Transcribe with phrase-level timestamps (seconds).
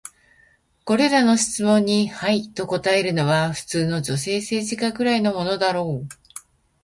[0.83, 6.09] これらの質問に「はい」と答えるのは、普通の女性政治家くらいのものだろう。